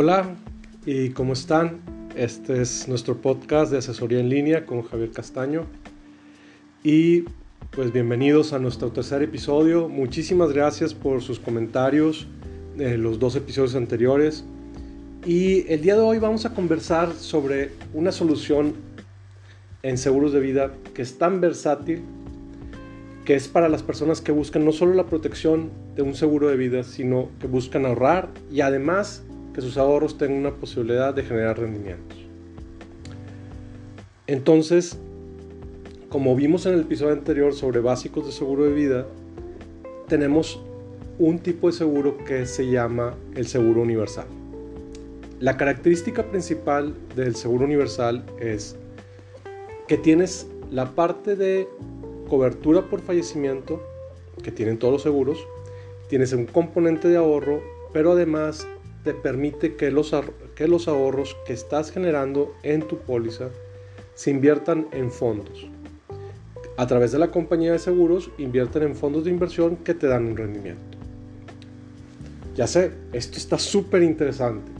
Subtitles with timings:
[0.00, 0.36] Hola,
[0.86, 1.80] ¿y cómo están?
[2.14, 5.66] Este es nuestro podcast de asesoría en línea con Javier Castaño.
[6.84, 7.24] Y
[7.72, 9.88] pues bienvenidos a nuestro tercer episodio.
[9.88, 12.28] Muchísimas gracias por sus comentarios
[12.76, 14.44] de los dos episodios anteriores.
[15.26, 18.74] Y el día de hoy vamos a conversar sobre una solución
[19.82, 22.04] en seguros de vida que es tan versátil
[23.24, 26.56] que es para las personas que buscan no solo la protección de un seguro de
[26.56, 29.24] vida, sino que buscan ahorrar y además
[29.58, 32.16] que sus ahorros tengan una posibilidad de generar rendimientos.
[34.28, 34.96] Entonces,
[36.08, 39.08] como vimos en el episodio anterior sobre básicos de seguro de vida,
[40.06, 40.62] tenemos
[41.18, 44.28] un tipo de seguro que se llama el seguro universal.
[45.40, 48.76] La característica principal del seguro universal es
[49.88, 51.66] que tienes la parte de
[52.28, 53.82] cobertura por fallecimiento
[54.40, 55.44] que tienen todos los seguros,
[56.06, 57.60] tienes un componente de ahorro,
[57.92, 58.64] pero además
[59.04, 60.14] te permite que los,
[60.54, 63.50] que los ahorros que estás generando en tu póliza
[64.14, 65.68] se inviertan en fondos.
[66.76, 70.26] A través de la compañía de seguros invierten en fondos de inversión que te dan
[70.26, 70.98] un rendimiento.
[72.54, 74.70] Ya sé, esto está súper interesante,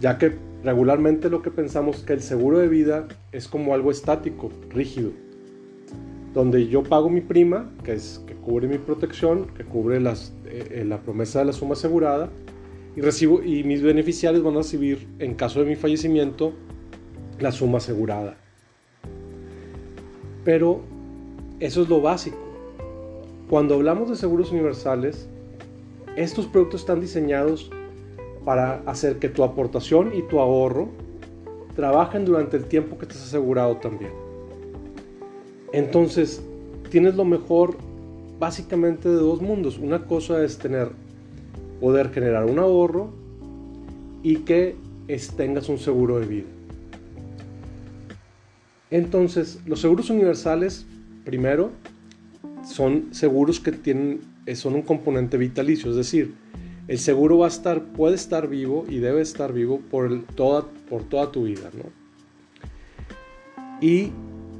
[0.00, 4.50] ya que regularmente lo que pensamos que el seguro de vida es como algo estático,
[4.68, 5.10] rígido,
[6.34, 10.68] donde yo pago mi prima, que, es, que cubre mi protección, que cubre las, eh,
[10.70, 12.30] eh, la promesa de la suma asegurada,
[12.96, 16.52] y, mis beneficiarios van a recibir, en caso de mi fallecimiento,
[17.38, 18.36] la suma asegurada.
[20.44, 20.80] Pero
[21.60, 22.38] eso es lo básico.
[23.48, 25.28] Cuando hablamos de seguros universales,
[26.16, 27.70] estos productos están diseñados
[28.44, 30.88] para hacer que tu aportación y tu ahorro
[31.76, 34.12] trabajen durante el tiempo que estés asegurado también.
[35.72, 36.42] Entonces,
[36.90, 37.76] tienes lo mejor
[38.38, 39.78] básicamente de dos mundos.
[39.78, 40.90] Una cosa es tener,
[41.80, 43.12] poder generar un ahorro
[44.22, 44.76] y que
[45.36, 46.46] tengas un seguro de vida.
[48.90, 50.86] Entonces, los seguros universales,
[51.24, 51.70] primero,
[52.64, 54.20] son seguros que tienen,
[54.54, 56.34] son un componente vitalicio, es decir,
[56.88, 61.04] el seguro va a estar, puede estar vivo y debe estar vivo por, toda, por
[61.04, 61.70] toda tu vida.
[61.72, 61.84] ¿no?
[63.80, 64.10] Y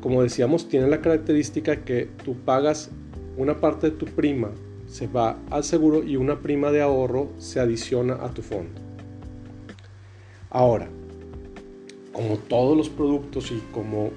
[0.00, 2.90] como decíamos, tiene la característica que tú pagas
[3.36, 4.50] una parte de tu prima,
[4.94, 8.80] se va al seguro y una prima de ahorro se adiciona a tu fondo.
[10.50, 10.88] Ahora,
[12.12, 14.10] como todos los productos y como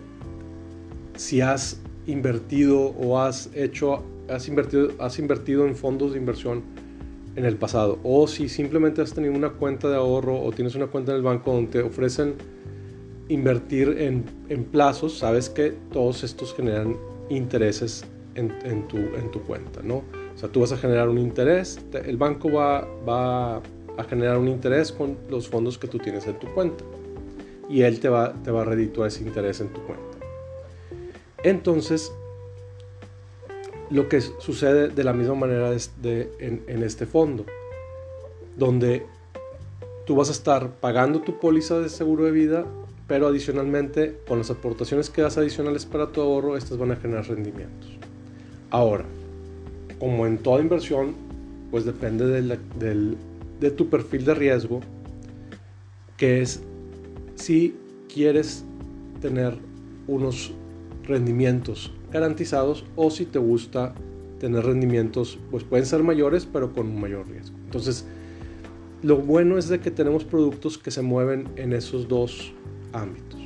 [1.16, 6.62] si has invertido o has hecho, has invertido, has invertido en fondos de inversión
[7.36, 10.86] en el pasado, o si simplemente has tenido una cuenta de ahorro o tienes una
[10.86, 12.36] cuenta en el banco donde te ofrecen
[13.30, 16.96] invertir en, en plazos, sabes que todos estos generan
[17.32, 18.06] intereses
[18.36, 20.04] en, en, tu, en tu cuenta, ¿no?
[20.38, 24.48] O sea, tú vas a generar un interés, el banco va, va a generar un
[24.48, 26.84] interés con los fondos que tú tienes en tu cuenta
[27.68, 30.04] y él te va, te va a redituar ese interés en tu cuenta.
[31.44, 32.12] Entonces,
[33.90, 37.44] lo que sucede de la misma manera de, en, en este fondo,
[38.56, 39.08] donde
[40.06, 42.66] tú vas a estar pagando tu póliza de seguro de vida
[43.08, 47.26] pero adicionalmente con las aportaciones que das adicionales para tu ahorro, estas van a generar
[47.28, 47.98] rendimientos.
[48.70, 49.06] Ahora,
[50.00, 51.16] como en toda inversión,
[51.72, 54.82] pues depende de, tu perfil de riesgo,
[56.16, 56.62] que es
[57.36, 57.76] si
[58.14, 58.64] quieres
[59.22, 59.58] tener
[60.08, 60.54] unos
[61.04, 63.94] rendimientos garantizados o si te gusta
[64.40, 67.58] tener rendimientos, pues pueden ser mayores, pero con un mayor riesgo.
[67.66, 68.06] Entonces,
[69.02, 72.54] lo bueno es de que tenemos productos que se mueven en esos dos
[72.94, 73.37] ámbitos.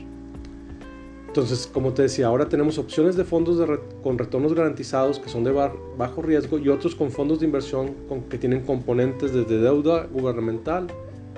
[1.32, 3.66] Entonces, como te decía, ahora tenemos opciones de fondos
[4.04, 8.24] con retornos garantizados que son de bajo riesgo y otros con fondos de inversión con,
[8.24, 10.88] que tienen componentes desde deuda gubernamental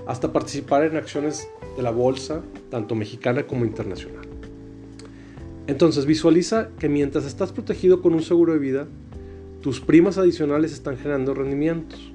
[0.08, 4.26] hasta participar en acciones de la bolsa, tanto mexicana como internacional.
[5.68, 8.88] Entonces, visualiza que mientras estás protegido con un seguro de vida,
[9.62, 12.12] tus primas adicionales están generando rendimientos.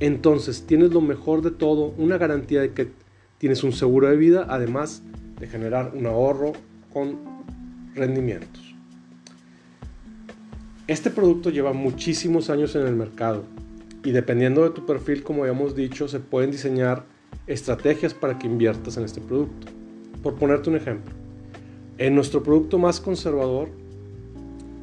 [0.00, 2.88] Entonces, tienes lo mejor de todo, una garantía de que
[3.36, 5.02] tienes un seguro de vida, además
[5.38, 6.54] de generar un ahorro
[7.94, 8.74] rendimientos.
[10.86, 13.44] Este producto lleva muchísimos años en el mercado
[14.04, 17.04] y dependiendo de tu perfil, como habíamos dicho, se pueden diseñar
[17.46, 19.66] estrategias para que inviertas en este producto.
[20.22, 21.14] Por ponerte un ejemplo,
[21.98, 23.70] en nuestro producto más conservador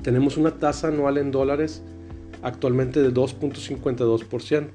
[0.01, 1.83] tenemos una tasa anual en dólares
[2.41, 4.69] actualmente de 2.52%.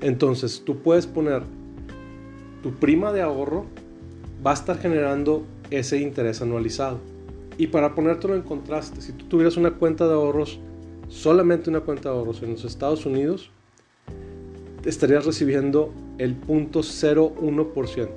[0.00, 1.42] Entonces tú puedes poner
[2.62, 3.66] tu prima de ahorro
[4.44, 5.44] va a estar generando
[5.76, 6.98] ese interés anualizado.
[7.56, 10.58] Y para ponértelo en contraste, si tú tuvieras una cuenta de ahorros,
[11.08, 13.50] solamente una cuenta de ahorros en los Estados Unidos,
[14.84, 18.08] estarías recibiendo el 0.01%.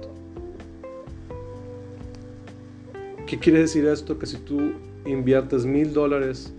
[3.26, 4.18] ¿Qué quiere decir esto?
[4.18, 4.72] Que si tú
[5.06, 6.54] inviertes mil dólares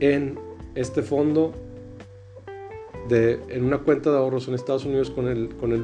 [0.00, 0.38] en
[0.74, 1.52] este fondo,
[3.08, 5.80] de, en una cuenta de ahorros en Estados Unidos con el, con el,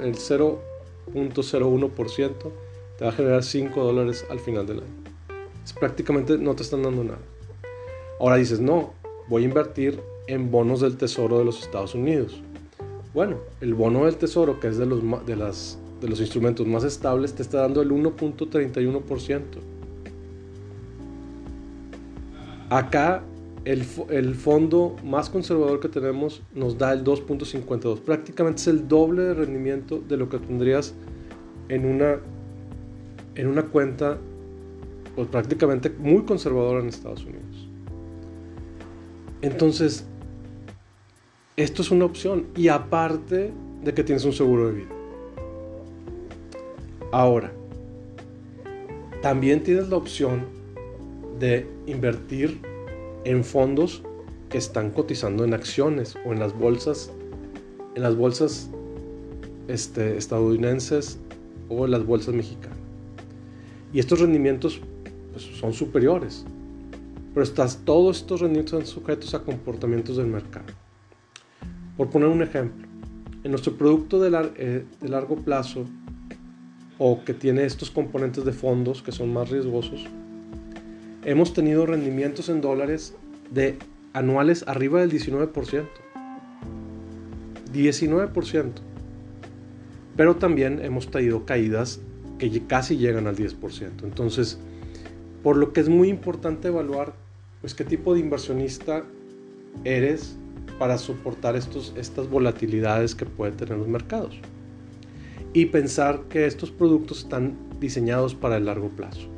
[0.00, 2.52] el 0.01%,
[2.98, 4.94] te va a generar 5 dólares al final del año.
[5.64, 7.20] Es prácticamente no te están dando nada.
[8.18, 8.92] Ahora dices, no,
[9.28, 12.42] voy a invertir en bonos del Tesoro de los Estados Unidos.
[13.14, 16.82] Bueno, el bono del Tesoro, que es de los, de las, de los instrumentos más
[16.82, 19.42] estables, te está dando el 1.31%.
[22.70, 23.22] Acá
[23.64, 28.00] el, el, fondo más conservador que tenemos nos da el 2.52.
[28.00, 30.94] Prácticamente es el doble de rendimiento de lo que tendrías
[31.68, 32.18] en una,
[33.38, 34.18] en una cuenta
[35.14, 37.68] pues, prácticamente muy conservadora en Estados Unidos.
[39.40, 40.04] Entonces,
[41.56, 42.48] esto es una opción.
[42.56, 43.52] Y aparte
[43.82, 44.88] de que tienes un seguro de vida.
[47.12, 47.52] Ahora,
[49.22, 50.44] también tienes la opción
[51.38, 52.60] de invertir
[53.24, 54.02] en fondos
[54.50, 57.12] que están cotizando en acciones o en las bolsas,
[57.94, 58.68] en las bolsas
[59.68, 61.20] este, estadounidenses
[61.68, 62.87] o en las bolsas mexicanas.
[63.92, 64.80] Y estos rendimientos
[65.32, 66.44] pues, son superiores.
[67.32, 70.66] Pero estás, todos estos rendimientos son sujetos a comportamientos del mercado.
[71.96, 72.86] Por poner un ejemplo,
[73.44, 75.84] en nuestro producto de, eh, de largo plazo
[76.98, 80.06] o que tiene estos componentes de fondos que son más riesgosos,
[81.24, 83.14] hemos tenido rendimientos en dólares
[83.50, 83.78] de
[84.12, 85.86] anuales arriba del 19%.
[87.72, 88.72] 19%.
[90.16, 92.00] Pero también hemos tenido caídas
[92.38, 94.04] que casi llegan al 10%.
[94.04, 94.58] Entonces,
[95.42, 97.14] por lo que es muy importante evaluar
[97.60, 99.04] pues qué tipo de inversionista
[99.84, 100.36] eres
[100.78, 104.36] para soportar estos, estas volatilidades que pueden tener los mercados.
[105.52, 109.28] Y pensar que estos productos están diseñados para el largo plazo.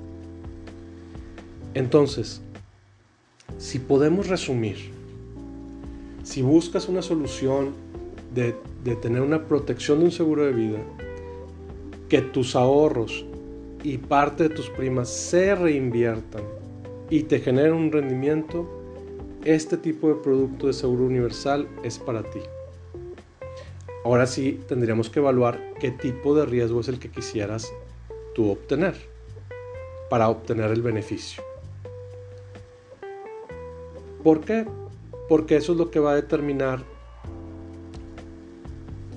[1.73, 2.43] Entonces,
[3.59, 4.77] si podemos resumir,
[6.25, 7.71] si buscas una solución
[8.35, 8.55] de,
[8.85, 10.79] de tener una protección de un seguro de vida,
[12.11, 13.25] que tus ahorros
[13.85, 16.43] y parte de tus primas se reinviertan
[17.09, 18.69] y te generen un rendimiento,
[19.45, 22.41] este tipo de producto de seguro universal es para ti.
[24.05, 27.73] Ahora sí tendríamos que evaluar qué tipo de riesgo es el que quisieras
[28.35, 28.95] tú obtener
[30.11, 31.45] para obtener el beneficio.
[34.25, 34.67] ¿Por qué?
[35.29, 36.83] Porque eso es lo que va a determinar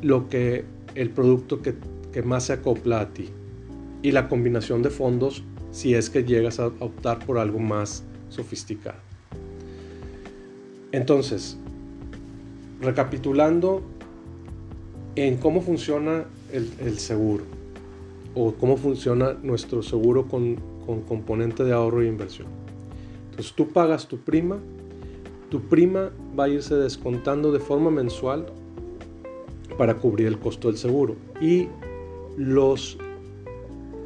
[0.04, 0.64] lo que
[0.96, 1.74] el producto que,
[2.14, 3.30] que más se acopla a ti
[4.02, 9.00] y la combinación de fondos si es que llegas a optar por algo más sofisticado.
[10.92, 11.58] Entonces,
[12.80, 13.82] recapitulando
[15.16, 17.44] en cómo funciona el, seguro
[18.36, 22.48] o cómo funciona nuestro seguro con, con componente de ahorro e inversión.
[23.32, 24.60] Entonces tú pagas tu prima,
[25.50, 28.46] tu prima va a irse descontando de forma mensual
[29.78, 31.68] para cubrir el costo del seguro y
[32.38, 32.98] los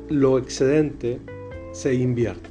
[0.09, 1.19] lo excedente
[1.74, 2.50] se invierte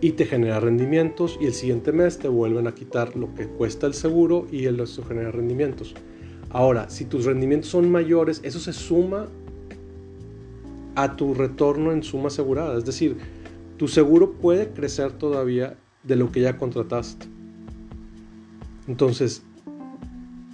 [0.00, 3.86] y te genera rendimientos y el siguiente mes te vuelven a quitar lo que cuesta
[3.86, 5.94] el seguro y el resto genera rendimientos.
[6.50, 9.28] Ahora, si tus rendimientos son mayores, eso se suma
[10.94, 12.78] a tu retorno en suma asegurada.
[12.78, 13.16] Es decir,
[13.76, 17.26] tu seguro puede crecer todavía de lo que ya contrataste.
[18.86, 19.42] Entonces,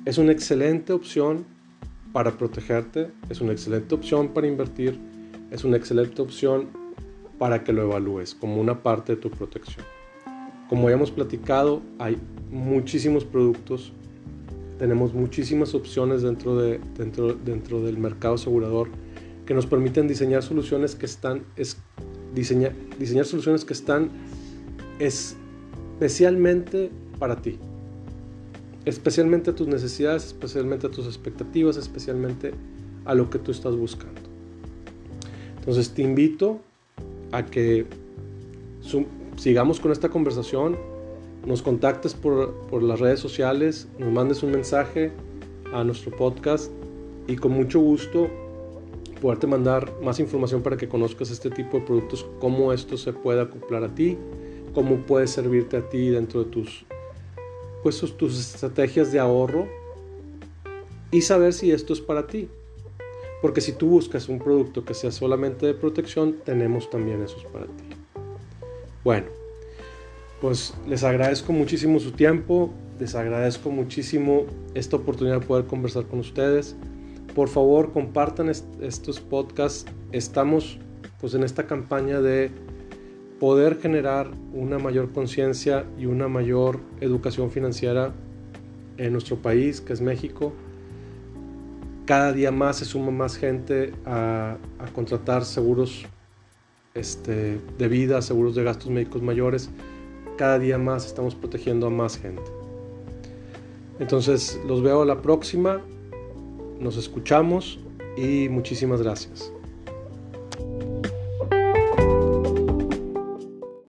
[0.05, 1.45] es una excelente opción
[2.15, 4.99] para protegerte, es una excelente opción para invertir
[5.55, 6.69] es una excelente opción
[7.39, 9.87] para que lo evalúes como una parte de tu protección.
[10.69, 12.19] Como ya hemos platicado, hay
[12.51, 13.93] muchísimos productos,
[14.79, 18.89] tenemos muchísimas opciones dentro, de, dentro, dentro del mercado asegurador
[19.47, 21.77] que nos permiten diseñar soluciones que están, es,
[22.35, 24.11] diseñar, diseñar soluciones que están
[24.99, 26.91] especialmente
[27.21, 27.61] para ti,
[28.85, 32.53] especialmente a tus necesidades, especialmente a tus expectativas, especialmente
[33.05, 34.21] a lo que tú estás buscando.
[35.59, 36.61] Entonces te invito
[37.33, 37.87] a que
[39.37, 40.77] sigamos con esta conversación,
[41.47, 45.11] nos contactes por, las redes sociales, nos mandes un mensaje
[45.73, 46.71] a nuestro podcast
[47.27, 48.29] y con mucho gusto
[49.21, 53.41] poderte mandar más información para que conozcas este tipo de productos, cómo esto se puede
[53.41, 54.19] acoplar a ti,
[54.75, 56.85] cómo puede servirte a ti dentro de tus,
[57.85, 59.69] pues, tus estrategias de ahorro
[61.11, 62.49] y saber si esto es para ti.
[63.43, 67.67] Porque si tú buscas un producto que sea solamente de protección, tenemos también esos para
[67.67, 67.85] ti.
[69.05, 69.27] Bueno,
[70.41, 72.73] pues les agradezco muchísimo su tiempo.
[72.99, 76.75] Les agradezco muchísimo esta oportunidad de poder conversar con ustedes.
[77.35, 79.85] Por favor, compartan estos podcasts.
[80.11, 80.79] Estamos
[81.21, 82.51] pues en esta campaña de
[83.41, 88.13] poder generar una mayor conciencia y una mayor educación financiera
[88.97, 90.53] en nuestro país, que es México.
[92.07, 94.57] Cada día más se suma más gente a,
[94.95, 96.05] contratar seguros
[96.95, 99.71] este, de vida, seguros de gastos médicos mayores.
[100.37, 102.43] Cada día más estamos protegiendo a más gente.
[103.99, 105.81] Entonces los veo a la próxima,
[106.81, 107.81] nos escuchamos
[108.17, 109.54] y muchísimas gracias.